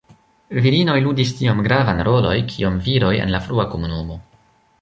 Virinoj 0.67 0.95
ludis 1.07 1.33
tiom 1.41 1.61
gravan 1.67 2.01
roloj 2.09 2.35
kiom 2.55 2.83
viroj 2.89 3.15
en 3.27 3.37
la 3.37 3.45
frua 3.49 3.71
komunumo. 3.75 4.19